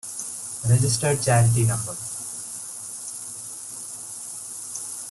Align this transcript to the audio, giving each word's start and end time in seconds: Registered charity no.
Registered 0.67 1.21
charity 1.23 1.65
no. 1.67 1.77